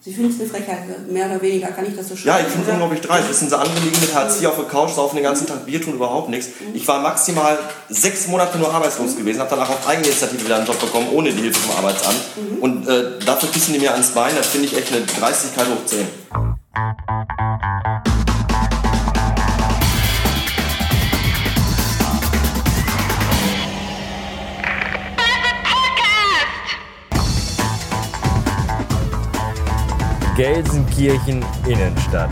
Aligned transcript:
Sie 0.00 0.14
finden 0.14 0.30
es 0.32 0.40
eine 0.40 0.48
Frechheit, 0.48 1.10
mehr 1.10 1.26
oder 1.26 1.42
weniger, 1.42 1.68
kann 1.68 1.84
ich 1.84 1.96
das 1.96 2.08
so 2.08 2.14
schreiben? 2.14 2.38
Ja, 2.38 2.46
ich 2.46 2.52
finde 2.52 2.68
es 2.68 2.72
unglaublich 2.72 3.00
dreist. 3.00 3.28
Wissen 3.28 3.48
Sie, 3.48 3.58
andere 3.58 3.80
liegen 3.80 4.00
mit 4.00 4.14
Hartz 4.14 4.40
IV 4.40 4.46
auf 4.46 4.56
der 4.56 4.66
Couch, 4.66 4.90
saufen 4.90 5.16
den 5.16 5.24
ganzen 5.24 5.46
Tag 5.48 5.66
Bier, 5.66 5.82
tun 5.82 5.94
überhaupt 5.94 6.28
nichts. 6.28 6.50
Ich 6.72 6.86
war 6.86 7.00
maximal 7.00 7.58
sechs 7.88 8.28
Monate 8.28 8.58
nur 8.58 8.72
arbeitslos 8.72 9.16
gewesen, 9.16 9.40
habe 9.40 9.50
danach 9.50 9.70
auf 9.70 9.88
eigene 9.88 10.06
Initiative 10.06 10.44
wieder 10.44 10.56
einen 10.56 10.66
Job 10.66 10.80
bekommen, 10.80 11.08
ohne 11.12 11.32
die 11.32 11.42
Hilfe 11.42 11.58
vom 11.58 11.76
Arbeitsamt. 11.76 12.20
Und 12.60 12.86
äh, 12.86 13.18
dafür 13.26 13.48
pissen 13.48 13.74
die 13.74 13.80
mir 13.80 13.92
ans 13.92 14.10
Bein, 14.10 14.34
das 14.36 14.46
finde 14.46 14.68
ich 14.68 14.76
echt 14.76 14.92
eine 14.92 15.04
Dreistigkeit 15.04 15.66
hoch 15.66 15.84
10. 15.84 16.47
Gelsenkirchen 30.38 31.44
Innenstadt. 31.66 32.30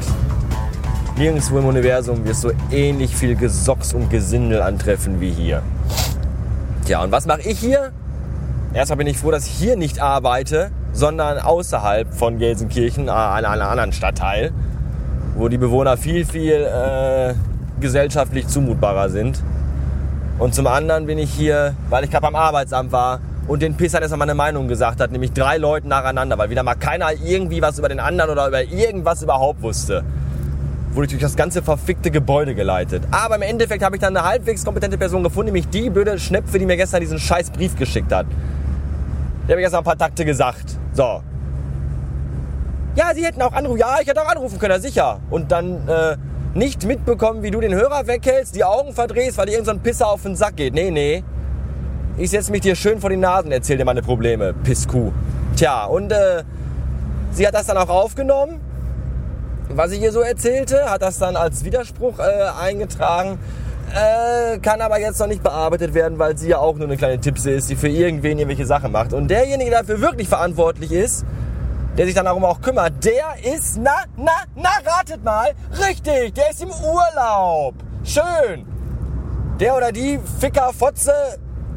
Nirgendwo 1.18 1.58
im 1.58 1.64
Universum 1.64 2.24
wirst 2.24 2.44
du 2.44 2.52
ähnlich 2.70 3.16
viel 3.16 3.34
Gesocks 3.34 3.94
und 3.94 4.10
Gesindel 4.10 4.62
antreffen 4.62 5.20
wie 5.20 5.32
hier. 5.32 5.60
Tja, 6.84 7.02
und 7.02 7.10
was 7.10 7.26
mache 7.26 7.40
ich 7.40 7.58
hier? 7.58 7.90
Erstmal 8.72 8.98
bin 8.98 9.08
ich 9.08 9.18
froh, 9.18 9.32
dass 9.32 9.48
ich 9.48 9.54
hier 9.54 9.76
nicht 9.76 10.00
arbeite, 10.00 10.70
sondern 10.92 11.40
außerhalb 11.40 12.14
von 12.14 12.38
Gelsenkirchen, 12.38 13.08
an 13.08 13.44
einem 13.44 13.62
anderen 13.66 13.92
Stadtteil, 13.92 14.52
wo 15.34 15.48
die 15.48 15.58
Bewohner 15.58 15.96
viel, 15.96 16.24
viel 16.24 16.64
äh, 16.64 17.34
gesellschaftlich 17.80 18.46
zumutbarer 18.46 19.08
sind. 19.08 19.42
Und 20.38 20.54
zum 20.54 20.68
anderen 20.68 21.06
bin 21.06 21.18
ich 21.18 21.32
hier, 21.32 21.74
weil 21.90 22.04
ich 22.04 22.12
gerade 22.12 22.22
beim 22.22 22.36
Arbeitsamt 22.36 22.92
war 22.92 23.18
und 23.48 23.62
den 23.62 23.76
Pissern 23.76 24.02
erstmal 24.02 24.18
meine 24.18 24.34
Meinung 24.34 24.68
gesagt 24.68 25.00
hat, 25.00 25.12
nämlich 25.12 25.32
drei 25.32 25.56
Leuten 25.58 25.88
nacheinander, 25.88 26.36
weil 26.38 26.50
wieder 26.50 26.62
mal 26.62 26.74
keiner 26.74 27.12
irgendwie 27.12 27.62
was 27.62 27.78
über 27.78 27.88
den 27.88 28.00
anderen 28.00 28.30
oder 28.30 28.48
über 28.48 28.62
irgendwas 28.62 29.22
überhaupt 29.22 29.62
wusste. 29.62 30.04
Wurde 30.92 31.06
ich 31.06 31.10
durch 31.10 31.22
das 31.22 31.36
ganze 31.36 31.62
verfickte 31.62 32.10
Gebäude 32.10 32.54
geleitet. 32.54 33.04
Aber 33.10 33.36
im 33.36 33.42
Endeffekt 33.42 33.84
habe 33.84 33.96
ich 33.96 34.00
dann 34.00 34.16
eine 34.16 34.26
halbwegs 34.26 34.64
kompetente 34.64 34.96
Person 34.98 35.22
gefunden, 35.22 35.46
nämlich 35.46 35.68
die 35.68 35.90
blöde 35.90 36.18
Schnepfe, 36.18 36.58
die 36.58 36.66
mir 36.66 36.76
gestern 36.76 37.00
diesen 37.00 37.18
scheiß 37.18 37.50
Brief 37.50 37.76
geschickt 37.76 38.12
hat. 38.12 38.26
Der 39.46 39.54
habe 39.54 39.60
ich 39.60 39.66
gestern 39.66 39.78
ein 39.80 39.84
paar 39.84 39.98
Takte 39.98 40.24
gesagt. 40.24 40.76
So. 40.92 41.22
Ja, 42.96 43.14
sie 43.14 43.24
hätten 43.24 43.42
auch 43.42 43.52
anrufen. 43.52 43.78
Ja, 43.78 43.98
ich 44.00 44.08
hätte 44.08 44.22
auch 44.22 44.28
anrufen 44.28 44.58
können, 44.58 44.72
ja, 44.72 44.80
sicher. 44.80 45.20
Und 45.28 45.52
dann 45.52 45.86
äh, 45.86 46.16
nicht 46.54 46.86
mitbekommen, 46.86 47.42
wie 47.42 47.50
du 47.50 47.60
den 47.60 47.74
Hörer 47.74 48.06
weghältst, 48.06 48.56
die 48.56 48.64
Augen 48.64 48.94
verdrehst, 48.94 49.36
weil 49.36 49.46
dir 49.46 49.52
irgendein 49.52 49.76
so 49.76 49.82
Pisser 49.82 50.08
auf 50.08 50.22
den 50.22 50.34
Sack 50.34 50.56
geht. 50.56 50.72
Nee, 50.72 50.90
nee. 50.90 51.22
Ich 52.18 52.30
setze 52.30 52.50
mich 52.50 52.62
dir 52.62 52.74
schön 52.74 52.98
vor 52.98 53.10
die 53.10 53.18
Nasen, 53.18 53.52
erzähl 53.52 53.76
dir 53.76 53.84
meine 53.84 54.00
Probleme, 54.00 54.54
Pisskuh. 54.54 55.12
Tja, 55.54 55.84
und 55.84 56.10
äh, 56.10 56.44
sie 57.32 57.46
hat 57.46 57.54
das 57.54 57.66
dann 57.66 57.76
auch 57.76 57.90
aufgenommen, 57.90 58.58
was 59.68 59.92
ich 59.92 60.00
ihr 60.00 60.12
so 60.12 60.20
erzählte, 60.20 60.90
hat 60.90 61.02
das 61.02 61.18
dann 61.18 61.36
als 61.36 61.62
Widerspruch 61.66 62.18
äh, 62.18 62.22
eingetragen, 62.58 63.38
äh, 63.94 64.56
kann 64.60 64.80
aber 64.80 64.98
jetzt 64.98 65.20
noch 65.20 65.26
nicht 65.26 65.42
bearbeitet 65.42 65.92
werden, 65.92 66.18
weil 66.18 66.38
sie 66.38 66.48
ja 66.48 66.58
auch 66.58 66.76
nur 66.76 66.86
eine 66.86 66.96
kleine 66.96 67.20
Tippse 67.20 67.50
ist, 67.50 67.68
die 67.68 67.76
für 67.76 67.88
irgendwen 67.88 68.38
irgendwelche 68.38 68.64
Sachen 68.64 68.92
macht. 68.92 69.12
Und 69.12 69.28
derjenige, 69.28 69.70
der 69.70 69.80
dafür 69.80 70.00
wirklich 70.00 70.28
verantwortlich 70.28 70.92
ist, 70.92 71.26
der 71.98 72.06
sich 72.06 72.14
dann 72.14 72.24
darum 72.24 72.46
auch 72.46 72.62
kümmert, 72.62 73.04
der 73.04 73.54
ist, 73.54 73.78
na, 73.78 74.04
na, 74.16 74.32
na, 74.54 74.70
ratet 74.86 75.22
mal, 75.22 75.50
richtig, 75.86 76.32
der 76.32 76.50
ist 76.50 76.62
im 76.62 76.70
Urlaub. 76.70 77.74
Schön. 78.04 78.64
Der 79.60 79.76
oder 79.76 79.92
die 79.92 80.18
Ficker, 80.40 80.72
Fotze, 80.72 81.12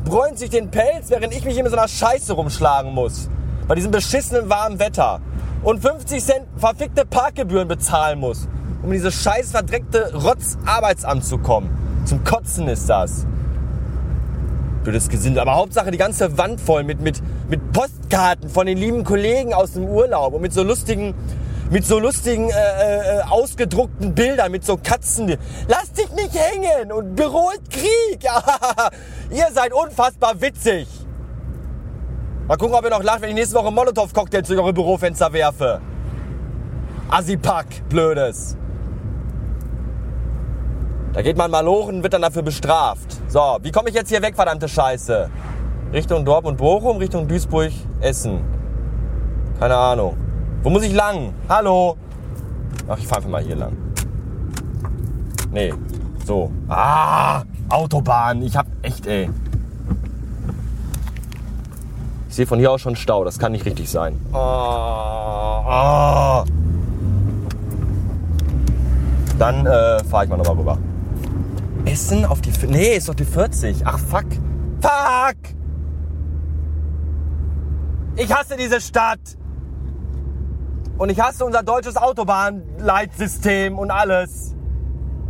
bräunt 0.06 0.38
sich 0.38 0.50
den 0.50 0.70
Pelz, 0.70 1.10
während 1.10 1.34
ich 1.34 1.46
mich 1.46 1.54
hier 1.54 1.64
mit 1.64 1.72
so 1.72 1.78
einer 1.78 1.88
Scheiße 1.88 2.34
rumschlagen 2.34 2.94
muss. 2.94 3.30
Bei 3.68 3.76
diesem 3.76 3.92
beschissenen 3.92 4.50
warmen 4.50 4.80
Wetter. 4.80 5.22
Und 5.62 5.82
50 5.82 6.24
Cent 6.24 6.46
verfickte 6.58 7.06
Parkgebühren 7.06 7.68
bezahlen 7.68 8.20
muss, 8.20 8.48
um 8.82 8.86
in 8.90 8.94
dieses 8.94 9.22
scheiß 9.22 9.52
verdreckte 9.52 10.14
Rotz-Arbeitsamt 10.16 11.26
zu 11.26 11.38
kommen. 11.38 11.70
Zum 12.06 12.24
Kotzen 12.24 12.68
ist 12.68 12.90
das. 12.90 13.26
Blödes 14.84 15.10
Gesindel. 15.10 15.42
Aber 15.42 15.56
Hauptsache 15.56 15.92
die 15.92 15.98
ganze 15.98 16.38
Wand 16.38 16.62
voll 16.62 16.84
mit, 16.84 17.02
mit, 17.02 17.22
mit 17.50 17.74
Postkarten 17.74 18.50
von 18.50 18.66
den 18.66 18.78
lieben 18.78 19.04
Kollegen 19.04 19.54
aus 19.54 19.74
dem 19.74 19.84
Urlaub 19.86 20.34
und 20.34 20.42
mit 20.42 20.54
so 20.54 20.64
lustigen, 20.64 21.14
mit 21.70 21.86
so 21.86 22.00
lustigen, 22.00 22.50
äh, 22.50 22.54
äh, 22.54 23.22
ausgedruckten 23.30 24.16
Bildern, 24.16 24.52
mit 24.52 24.66
so 24.66 24.78
Katzen. 24.78 25.38
Lass 25.68 25.94
dich 25.94 26.10
nicht 26.12 26.34
hängen 26.34 26.92
und 26.92 27.16
Büro 27.16 27.52
ist 27.52 27.70
Krieg. 27.70 28.24
Ihr 29.30 29.48
seid 29.54 29.74
unfassbar 29.74 30.40
witzig. 30.42 30.88
Mal 32.48 32.58
gucken, 32.58 32.74
ob 32.74 32.84
ihr 32.84 32.90
noch 32.90 33.04
lacht, 33.04 33.22
wenn 33.22 33.30
ich 33.30 33.36
nächste 33.36 33.56
Woche 33.56 33.70
Molotow-Cocktails 33.70 34.48
durch 34.48 34.60
eure 34.60 34.74
Bürofenster 34.74 35.32
werfe. 35.32 35.80
Assi-Pack, 37.12 37.88
blödes. 37.90 38.58
Da 41.14 41.22
geht 41.22 41.38
man 41.38 41.52
mal 41.52 41.66
hoch 41.68 41.88
und 41.88 42.02
wird 42.02 42.14
dann 42.14 42.24
dafür 42.24 42.42
bestraft. 42.42 43.18
So, 43.28 43.60
wie 43.62 43.72
komme 43.72 43.90
ich 43.90 43.96
jetzt 43.96 44.10
hier 44.10 44.24
weg, 44.24 44.36
verdammte 44.36 44.68
Scheiße? 44.68 45.30
Richtung 45.94 46.26
Dortmund, 46.26 46.58
Bochum, 46.58 46.98
Richtung 46.98 47.28
Duisburg, 47.28 47.72
Essen. 48.02 48.40
Keine 49.60 49.76
Ahnung. 49.76 50.29
Wo 50.62 50.70
muss 50.70 50.84
ich 50.84 50.94
lang? 50.94 51.34
Hallo? 51.48 51.96
Ach, 52.88 52.98
ich 52.98 53.08
fahre 53.08 53.20
einfach 53.20 53.30
mal 53.30 53.42
hier 53.42 53.56
lang. 53.56 53.78
Nee, 55.52 55.74
so. 56.26 56.52
Ah, 56.68 57.44
Autobahn. 57.70 58.42
Ich 58.42 58.58
hab 58.58 58.68
echt, 58.82 59.08
ey. 59.08 59.30
Ich 62.28 62.36
sehe 62.36 62.46
von 62.46 62.60
hier 62.60 62.72
aus 62.72 62.82
schon 62.82 62.96
Stau. 62.96 63.24
Das 63.24 63.40
kann 63.40 63.54
nicht 63.54 63.66
richtig 63.66 63.90
sein. 63.90 64.20
Oh, 64.34 64.38
oh. 64.38 66.44
Dann 69.40 69.66
äh, 69.66 70.04
fahre 70.04 70.26
ich 70.26 70.30
mal 70.30 70.38
nochmal 70.38 70.58
rüber. 70.58 70.78
Essen 71.86 72.26
auf 72.26 72.42
die... 72.42 72.52
Nee, 72.68 72.98
ist 72.98 73.08
doch 73.08 73.16
die 73.16 73.26
40. 73.26 73.84
Ach, 73.86 73.98
fuck. 73.98 74.26
Fuck! 74.82 75.38
Ich 78.18 78.34
hasse 78.34 78.58
diese 78.58 78.82
Stadt. 78.82 79.20
Und 81.00 81.10
ich 81.10 81.20
hasse 81.22 81.46
unser 81.46 81.64
deutsches 81.64 81.96
Autobahnleitsystem 81.96 83.80
und 83.80 83.90
alles. 83.90 84.54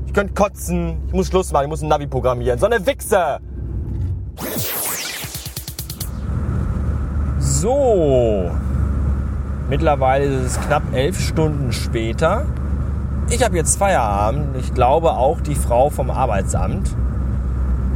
Ich 0.08 0.14
könnte 0.14 0.34
kotzen. 0.34 1.04
Ich 1.08 1.14
muss 1.14 1.28
Schluss 1.28 1.52
machen. 1.52 1.66
Ich 1.66 1.70
muss 1.70 1.84
ein 1.84 1.90
Navi 1.90 2.08
programmieren. 2.08 2.58
So 2.58 2.66
eine 2.66 2.84
Wichse. 2.88 3.40
So. 7.38 8.50
Mittlerweile 9.70 10.26
ist 10.26 10.58
es 10.58 10.62
knapp 10.62 10.82
elf 10.92 11.20
Stunden 11.20 11.72
später. 11.72 12.48
Ich 13.30 13.44
habe 13.44 13.56
jetzt 13.56 13.78
Feierabend. 13.78 14.58
Ich 14.58 14.74
glaube 14.74 15.12
auch 15.12 15.40
die 15.40 15.54
Frau 15.54 15.92
vom 15.92 16.10
Arbeitsamt 16.10 16.96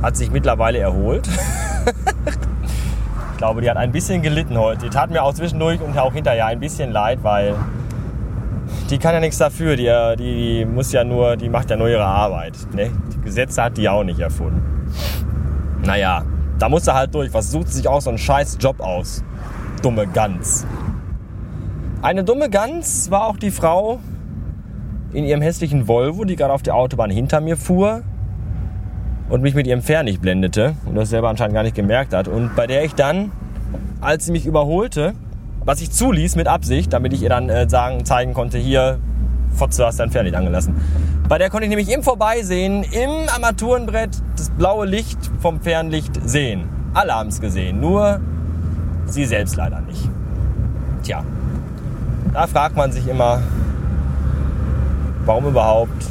hat 0.04 0.16
sich 0.16 0.30
mittlerweile 0.30 0.78
erholt. 0.78 1.28
glaube, 3.44 3.60
die 3.60 3.70
hat 3.70 3.76
ein 3.76 3.92
bisschen 3.92 4.22
gelitten 4.22 4.58
heute. 4.58 4.86
Die 4.86 4.90
tat 4.90 5.12
mir 5.12 5.22
auch 5.22 5.34
zwischendurch 5.34 5.82
und 5.82 5.98
auch 5.98 6.14
hinterher 6.14 6.46
ein 6.46 6.62
bisschen 6.62 6.94
leid, 6.94 7.20
weil 7.24 7.56
die 8.90 8.98
kann 8.98 9.14
ja 9.14 9.20
nichts 9.20 9.38
dafür. 9.38 9.76
Die, 9.76 9.92
die, 10.18 10.60
die 10.60 10.66
muss 10.66 10.94
ja 10.94 11.04
nur, 11.04 11.36
die 11.36 11.50
macht 11.50 11.70
ja 11.70 11.76
nur 11.76 11.90
ihre 11.90 12.06
Arbeit. 12.06 12.54
Ne? 12.74 12.90
Die 13.14 13.20
Gesetze 13.20 13.62
hat 13.62 13.76
die 13.76 13.90
auch 13.90 14.06
nicht 14.06 14.22
erfunden. 14.22 14.64
Naja, 15.84 16.24
da 16.58 16.70
muss 16.70 16.88
er 16.88 16.94
halt 16.94 17.14
durch. 17.14 17.34
Was 17.34 17.52
sucht 17.52 17.68
sich 17.68 17.86
auch 17.86 18.00
so 18.00 18.12
einen 18.12 18.18
scheiß 18.18 18.60
Job 18.62 18.80
aus? 18.80 19.26
Dumme 19.82 20.08
Gans. 20.08 20.66
Eine 22.02 22.24
dumme 22.24 22.50
Gans 22.50 23.12
war 23.12 23.26
auch 23.26 23.36
die 23.36 23.52
Frau 23.52 24.00
in 25.12 25.26
ihrem 25.26 25.42
hässlichen 25.42 25.90
Volvo, 25.90 26.24
die 26.24 26.38
gerade 26.38 26.54
auf 26.54 26.64
der 26.64 26.76
Autobahn 26.76 27.10
hinter 27.10 27.42
mir 27.42 27.58
fuhr 27.58 28.04
und 29.34 29.42
mich 29.42 29.56
mit 29.56 29.66
ihrem 29.66 29.82
Fernlicht 29.82 30.22
blendete 30.22 30.76
und 30.86 30.94
das 30.94 31.10
selber 31.10 31.28
anscheinend 31.28 31.56
gar 31.56 31.64
nicht 31.64 31.76
gemerkt 31.76 32.14
hat. 32.14 32.28
Und 32.28 32.56
bei 32.56 32.68
der 32.68 32.84
ich 32.84 32.94
dann, 32.94 33.32
als 34.00 34.28
sie 34.28 34.32
mich 34.32 34.46
überholte, 34.46 35.16
was 35.66 35.82
ich 35.82 35.90
zuließ 35.90 36.36
mit 36.36 36.48
Absicht, 36.48 36.94
damit 36.94 37.14
ich 37.14 37.24
ihr 37.24 37.30
dann 37.30 37.50
äh, 37.50 37.68
sagen, 37.68 38.06
zeigen 38.06 38.36
konnte, 38.36 38.60
hier, 38.60 39.00
Fotze, 39.56 39.88
hast 39.88 40.00
dein 40.00 40.12
Fernlicht 40.12 40.36
angelassen. 40.36 40.76
Bei 41.28 41.40
der 41.40 41.50
konnte 41.50 41.64
ich 41.64 41.70
nämlich 41.70 41.92
im 41.92 42.04
Vorbeisehen, 42.04 42.84
im 42.84 43.10
Armaturenbrett, 43.34 44.12
das 44.38 44.52
blaue 44.52 44.86
Licht 44.86 45.18
vom 45.42 45.62
Fernlicht 45.62 46.12
sehen. 46.30 46.70
Alle 46.94 47.16
haben 47.16 47.30
es 47.30 47.42
gesehen, 47.42 47.80
nur 47.80 48.20
sie 49.08 49.26
selbst 49.26 49.56
leider 49.56 49.82
nicht. 49.82 50.12
Tja, 51.02 51.24
da 52.34 52.46
fragt 52.46 52.76
man 52.76 52.92
sich 52.92 53.08
immer, 53.08 53.42
warum 55.26 55.48
überhaupt 55.48 56.06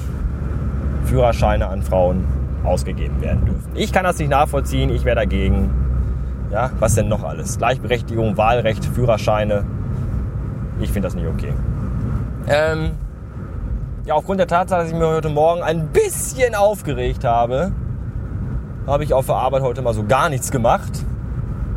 Führerscheine 1.05 1.69
an 1.69 1.83
Frauen 1.83 2.42
ausgegeben 2.65 3.21
werden 3.21 3.45
dürfen. 3.45 3.71
Ich 3.75 3.93
kann 3.93 4.05
das 4.05 4.19
nicht 4.19 4.31
nachvollziehen, 4.31 4.91
ich 4.91 5.05
wäre 5.05 5.17
dagegen. 5.17 5.71
Ja, 6.51 6.71
was 6.81 6.95
denn 6.95 7.09
noch 7.09 7.25
alles? 7.25 7.59
Gleichberechtigung, 7.59 8.37
Wahlrecht, 8.37 8.85
Führerscheine. 8.85 9.65
Ich 10.81 10.93
finde 10.93 11.07
das 11.09 11.15
nicht 11.15 11.27
okay. 11.27 11.53
Ähm, 12.49 12.91
ja, 14.05 14.15
aufgrund 14.15 14.41
der 14.41 14.49
Tatsache, 14.49 14.83
dass 14.83 14.91
ich 14.91 14.97
mir 14.97 15.07
heute 15.07 15.29
Morgen 15.31 15.63
ein 15.63 15.89
bisschen 15.89 16.55
aufgeregt 16.55 17.25
habe, 17.25 17.73
habe 18.87 19.05
ich 19.05 19.15
auf 19.15 19.27
der 19.27 19.37
Arbeit 19.37 19.63
heute 19.63 19.81
mal 19.83 19.95
so 19.95 20.05
gar 20.05 20.29
nichts 20.29 20.51
gemacht 20.51 21.05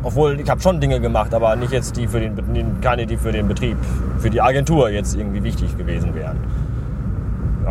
Obwohl, 0.06 0.38
ich 0.38 0.48
habe 0.48 0.60
schon 0.60 0.80
Dinge 0.80 1.00
gemacht, 1.00 1.34
aber 1.34 1.56
nicht 1.56 1.72
jetzt 1.72 1.96
die 1.96 2.06
für 2.06 2.20
den, 2.20 2.80
keine, 2.80 3.06
die 3.06 3.16
für 3.16 3.32
den 3.32 3.48
Betrieb, 3.48 3.76
für 4.20 4.30
die 4.30 4.40
Agentur 4.40 4.88
jetzt 4.88 5.16
irgendwie 5.16 5.42
wichtig 5.42 5.76
gewesen 5.76 6.14
wären. 6.14 6.38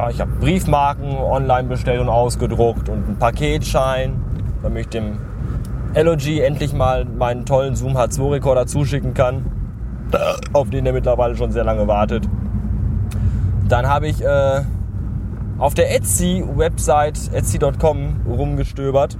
Ich 0.09 0.19
habe 0.19 0.31
Briefmarken 0.42 1.15
online 1.18 1.69
bestellt 1.69 2.01
und 2.01 2.09
ausgedruckt 2.09 2.89
und 2.89 3.06
einen 3.06 3.18
Paketschein, 3.18 4.21
damit 4.62 4.81
ich 4.81 4.89
dem 4.89 5.18
LOG 5.95 6.27
endlich 6.42 6.74
mal 6.74 7.06
meinen 7.06 7.45
tollen 7.45 7.77
Zoom 7.77 7.95
H2 7.95 8.33
Rekorder 8.33 8.68
zuschicken 8.68 9.13
kann, 9.13 9.45
auf 10.53 10.69
den 10.69 10.86
er 10.86 10.92
mittlerweile 10.92 11.38
schon 11.38 11.53
sehr 11.53 11.63
lange 11.63 11.88
wartet. 11.88 12.27
Dann 13.69 13.88
habe 13.88 14.07
ich 14.07 14.21
äh, 14.21 14.62
auf 15.57 15.74
der 15.74 15.95
Etsy-Website 15.95 17.31
etsy.com 17.33 18.21
rumgestöbert 18.27 19.18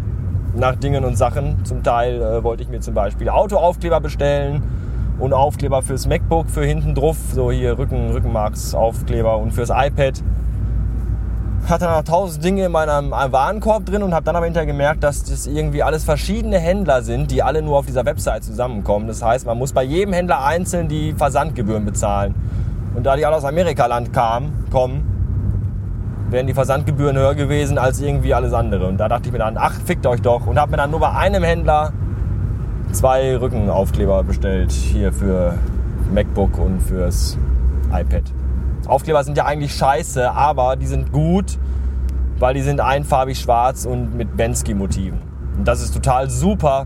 nach 0.56 0.75
Dingen 0.75 1.06
und 1.06 1.18
Sachen. 1.18 1.63
Zum 1.63 1.83
Teil 1.83 2.22
äh, 2.22 2.44
wollte 2.44 2.63
ich 2.63 2.69
mir 2.69 2.81
zum 2.81 2.94
Beispiel 2.94 3.30
Autoaufkleber 3.30 4.01
bestellen 4.01 4.62
und 5.19 5.31
Aufkleber 5.31 5.81
fürs 5.81 6.06
MacBook 6.06 6.50
für 6.50 6.66
hinten 6.66 6.95
drauf, 6.95 7.16
so 7.31 7.50
hier 7.50 7.77
Rücken, 7.77 8.12
Rückenmarksaufkleber 8.12 9.38
und 9.38 9.54
fürs 9.54 9.69
iPad. 9.69 10.22
Hatte 11.67 11.85
noch 11.85 12.03
tausend 12.03 12.44
Dinge 12.44 12.65
in 12.65 12.71
meinem 12.71 13.09
Warenkorb 13.09 13.85
drin 13.88 14.03
und 14.03 14.13
habe 14.13 14.23
dann 14.23 14.35
aber 14.35 14.45
hinterher 14.45 14.67
gemerkt, 14.67 15.03
dass 15.03 15.23
das 15.23 15.47
irgendwie 15.47 15.81
alles 15.81 16.03
verschiedene 16.03 16.59
Händler 16.59 17.01
sind, 17.01 17.31
die 17.31 17.41
alle 17.41 17.63
nur 17.63 17.79
auf 17.79 17.88
dieser 17.88 18.06
Website 18.06 18.44
zusammenkommen. 18.44 19.07
Das 19.07 19.23
heißt, 19.23 19.47
man 19.47 19.57
muss 19.57 19.73
bei 19.73 19.81
jedem 19.83 20.13
Händler 20.13 20.45
einzeln 20.45 20.88
die 20.88 21.13
Versandgebühren 21.13 21.83
bezahlen. 21.83 22.35
Und 22.95 23.06
da 23.06 23.15
die 23.15 23.25
alle 23.25 23.35
aus 23.35 23.45
Amerikaland 23.45 24.13
kamen, 24.13 24.65
kommen, 24.71 26.27
wären 26.29 26.45
die 26.45 26.53
Versandgebühren 26.53 27.17
höher 27.17 27.33
gewesen 27.33 27.79
als 27.79 28.00
irgendwie 28.00 28.35
alles 28.35 28.53
andere. 28.53 28.85
Und 28.85 28.97
da 28.97 29.07
dachte 29.07 29.27
ich 29.27 29.31
mir 29.31 29.39
dann, 29.39 29.57
ach, 29.57 29.73
fickt 29.85 30.06
euch 30.06 30.21
doch. 30.21 30.45
Und 30.45 30.59
habe 30.59 30.71
mir 30.71 30.77
dann 30.77 30.91
nur 30.91 31.00
bei 31.00 31.13
einem 31.13 31.44
Händler 31.44 31.94
zwei 32.91 33.35
Rückenaufkleber 33.38 34.23
bestellt. 34.23 34.71
Hier 34.71 35.12
für 35.12 35.56
MacBook 36.13 36.59
und 36.59 36.79
fürs 36.79 37.39
iPad. 37.91 38.23
Aufkleber 38.88 39.24
sind 39.24 39.38
ja 39.38 39.46
eigentlich 39.46 39.74
scheiße, 39.74 40.32
aber 40.32 40.76
die 40.76 40.88
sind 40.88 41.12
gut, 41.12 41.58
weil 42.40 42.54
die 42.54 42.62
sind 42.62 42.82
einfarbig 42.82 43.40
schwarz 43.40 43.86
und 43.86 44.16
mit 44.16 44.36
Bensky-Motiven. 44.38 45.20
Und 45.58 45.68
das 45.68 45.82
ist 45.82 45.94
total 45.94 46.30
super. 46.30 46.86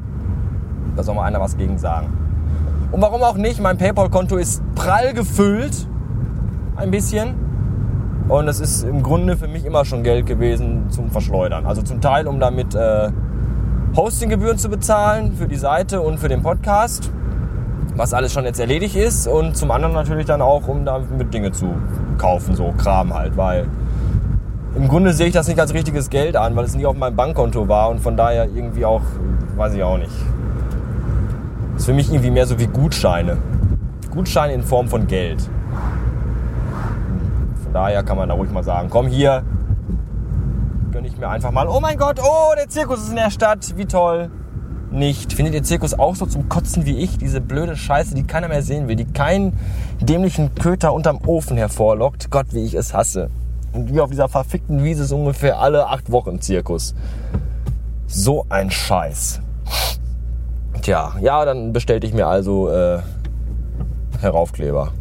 Da 0.96 1.04
soll 1.04 1.16
mal 1.16 1.24
einer 1.24 1.40
was 1.40 1.58
gegen 1.58 1.78
sagen. 1.78 2.08
Und 2.92 3.02
warum 3.02 3.22
auch 3.22 3.38
nicht? 3.38 3.62
Mein 3.62 3.78
PayPal-Konto 3.78 4.38
ist 4.38 4.64
prall 4.76 5.14
gefüllt. 5.14 5.88
Ein 6.76 6.92
bisschen. 6.92 7.36
Und 8.28 8.48
es 8.48 8.60
ist 8.60 8.84
im 8.84 9.02
Grunde 9.02 9.38
für 9.38 9.48
mich 9.48 9.66
immer 9.66 9.86
schon 9.86 10.04
Geld 10.04 10.26
gewesen 10.26 10.90
zum 10.90 11.10
Verschleudern. 11.10 11.66
Also 11.66 11.82
zum 11.82 12.00
Teil, 12.00 12.28
um 12.28 12.40
damit 12.40 12.76
äh, 12.76 13.12
Hostinggebühren 13.96 14.58
zu 14.58 14.70
bezahlen 14.70 15.34
für 15.34 15.48
die 15.48 15.56
Seite 15.56 16.02
und 16.02 16.20
für 16.20 16.30
den 16.30 16.44
Podcast, 16.44 17.12
was 18.00 18.14
alles 18.14 18.32
schon 18.32 18.46
jetzt 18.46 18.60
erledigt 18.60 18.96
ist. 18.96 19.28
Und 19.28 19.56
zum 19.56 19.70
anderen 19.70 19.94
natürlich 19.94 20.26
dann 20.26 20.42
auch, 20.42 20.68
um 20.68 20.86
damit 20.86 21.34
Dinge 21.34 21.52
zu 21.52 21.76
kaufen, 22.18 22.56
so 22.56 22.74
Kram 22.78 23.14
halt, 23.14 23.38
weil 23.38 23.68
im 24.76 24.88
Grunde 24.88 25.14
sehe 25.14 25.28
ich 25.28 25.34
das 25.34 25.48
nicht 25.48 25.60
als 25.60 25.74
richtiges 25.74 26.10
Geld 26.10 26.36
an, 26.36 26.56
weil 26.56 26.64
es 26.64 26.76
nicht 26.76 26.86
auf 26.86 26.96
meinem 26.96 27.16
Bankkonto 27.16 27.68
war 27.68 27.90
und 27.90 28.00
von 28.00 28.16
daher 28.16 28.46
irgendwie 28.46 28.86
auch, 28.86 29.02
weiß 29.58 29.74
ich 29.74 29.84
auch 29.84 29.98
nicht. 29.98 30.12
Ist 31.76 31.86
für 31.86 31.94
mich 31.94 32.10
irgendwie 32.10 32.32
mehr 32.32 32.46
so 32.48 32.58
wie 32.58 32.68
Gutscheine. 32.68 33.38
Gutscheine 34.12 34.54
in 34.54 34.64
Form 34.64 34.88
von 34.88 35.06
Geld. 35.08 35.42
Von 37.64 37.74
daher 37.74 38.04
kann 38.04 38.18
man 38.18 38.30
da 38.30 38.36
ruhig 38.36 38.52
mal 38.52 38.64
sagen, 38.64 38.90
komm 38.90 39.08
hier, 39.08 39.44
gönne 40.92 41.08
ich 41.08 41.18
mir 41.18 41.28
einfach 41.28 41.52
mal. 41.52 41.68
Oh 41.68 41.80
mein 41.82 41.98
Gott, 41.98 42.20
oh, 42.24 42.54
der 42.56 42.70
Zirkus 42.70 43.04
ist 43.04 43.10
in 43.10 43.18
der 43.18 43.32
Stadt, 43.32 43.74
wie 43.76 43.86
toll. 43.86 44.30
Nicht. 44.92 45.34
Findet 45.34 45.54
ihr 45.54 45.64
Zirkus 45.64 45.94
auch 45.94 46.16
so 46.16 46.26
zum 46.26 46.50
Kotzen 46.50 46.86
wie 46.86 46.98
ich? 46.98 47.18
Diese 47.18 47.42
blöde 47.42 47.76
Scheiße, 47.76 48.16
die 48.16 48.24
keiner 48.24 48.48
mehr 48.48 48.64
sehen 48.64 48.88
will, 48.88 48.96
die 48.96 49.06
keinen 49.06 49.54
dämlichen 50.02 50.56
Köter 50.56 50.94
unterm 50.94 51.20
Ofen 51.26 51.58
hervorlockt. 51.58 52.32
Gott, 52.32 52.48
wie 52.52 52.66
ich 52.66 52.74
es 52.74 52.94
hasse. 52.94 53.30
Und 53.72 53.94
wie 53.94 54.00
auf 54.00 54.10
dieser 54.10 54.30
verfickten 54.30 54.84
Wiese 54.84 55.04
ist 55.04 55.12
ungefähr 55.12 55.60
alle 55.60 55.88
acht 55.88 56.12
Wochen 56.12 56.42
Zirkus. 56.42 56.96
So 58.08 58.48
ein 58.50 58.72
Scheiß. 58.72 59.42
Tja, 60.82 61.14
ja, 61.22 61.46
dann 61.46 61.72
bestellte 61.72 62.08
ich 62.08 62.14
mir 62.14 62.26
also 62.26 62.70
äh, 62.70 63.00
Heraufkleber. 64.22 64.94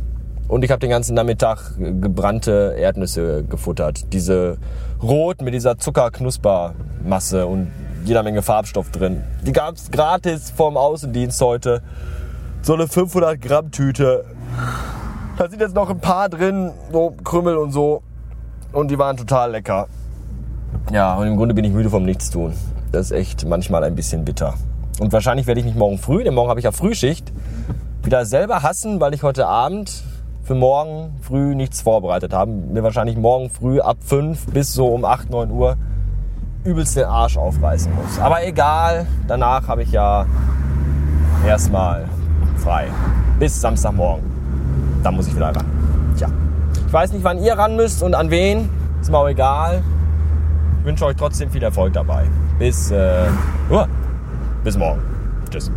Und 0.49 0.65
ich 0.65 0.71
habe 0.71 0.81
den 0.81 0.91
ganzen 0.91 1.15
Nachmittag 1.15 1.77
gebrannte 1.79 2.75
Erdnüsse 2.79 3.45
gefuttert. 3.45 4.13
Diese 4.13 4.59
rot 5.03 5.41
mit 5.41 5.55
dieser 5.55 5.79
Zuckerknuspermasse 5.79 7.47
und 7.47 7.71
jeder 8.05 8.23
Menge 8.23 8.43
Farbstoff 8.43 8.91
drin. 8.91 9.23
Die 9.43 9.53
gab 9.53 9.75
es 9.75 9.91
gratis 9.91 10.51
vom 10.51 10.77
Außendienst 10.77 11.41
heute. 11.41 11.83
So 12.63 12.75
eine 12.75 12.89
500 12.89 13.41
Gramm 13.41 13.71
Tüte. 13.71 14.25
Da 15.37 15.49
sind 15.49 15.61
jetzt 15.61 15.75
noch 15.75 15.91
ein 15.91 16.01
paar 16.01 16.29
drin, 16.29 16.73
so 16.93 17.15
Krümmel 17.23 17.57
und 17.57 17.73
so. 17.73 18.03
Und 18.73 18.91
die 18.91 18.99
waren 18.99 19.17
total 19.17 19.53
lecker. 19.53 19.87
Ja, 20.93 21.15
und 21.17 21.27
im 21.27 21.37
Grunde 21.37 21.55
bin 21.55 21.65
ich 21.65 21.73
müde 21.73 21.91
vom 21.91 22.05
Nichtstun. 22.05 22.55
Das 22.93 23.07
ist 23.07 23.13
echt 23.13 23.47
manchmal 23.47 23.85
ein 23.85 23.95
bisschen 23.95 24.25
bitter. 24.25 24.55
Und 25.01 25.13
wahrscheinlich 25.13 25.47
werde 25.47 25.61
ich 25.61 25.67
mich 25.67 25.75
morgen 25.75 25.99
früh, 25.99 26.25
denn 26.25 26.35
morgen 26.35 26.51
habe 26.51 26.61
ich 26.61 26.65
ja 26.65 26.73
Frühschicht, 26.73 27.33
wieder 28.03 28.25
selber 28.25 28.63
hassen, 28.63 29.01
weil 29.01 29.15
ich 29.15 29.23
heute 29.23 29.47
Abend 29.47 30.03
für 30.43 30.55
morgen 30.55 31.15
früh 31.21 31.55
nichts 31.55 31.83
vorbereitet 31.83 32.33
haben. 32.33 32.73
Mir 32.73 32.83
wahrscheinlich 32.83 33.17
morgen 33.17 33.51
früh 33.51 33.81
ab 33.81 33.99
5 34.01 34.47
bis 34.47 34.73
so 34.73 34.89
um 34.89 35.05
8, 35.05 35.31
9 35.31 35.51
Uhr 35.51 35.77
übelst 36.69 36.97
den 36.97 37.05
Arsch 37.05 37.37
aufreißen 37.37 37.93
muss. 37.95 38.19
Aber 38.21 38.47
egal, 38.47 39.07
danach 39.27 39.67
habe 39.69 39.83
ich 39.83 39.93
ja 39.93 40.27
erstmal 41.47 42.05
frei. 42.59 42.89
Bis 43.39 43.59
Samstagmorgen. 43.61 44.25
Dann 45.03 45.15
muss 45.15 45.29
ich 45.29 45.35
wieder 45.35 45.55
ran. 45.55 45.65
Tja. 46.17 46.29
Ich 46.87 46.93
weiß 46.93 47.13
nicht, 47.13 47.25
wann 47.25 47.39
ihr 47.39 47.57
ran 47.57 47.77
müsst 47.77 48.03
und 48.03 48.15
an 48.15 48.31
wen. 48.31 48.69
Ist 49.01 49.11
mir 49.11 49.19
auch 49.19 49.29
egal. 49.29 49.83
Ich 50.81 50.87
wünsche 50.87 51.07
euch 51.07 51.17
trotzdem 51.17 51.51
viel 51.51 51.63
Erfolg 51.63 51.93
dabei. 51.93 52.27
Bis, 52.59 52.91
äh, 52.91 53.27
uh, 53.71 53.85
bis 54.65 54.77
morgen. 54.77 55.01
Tschüss. 55.51 55.71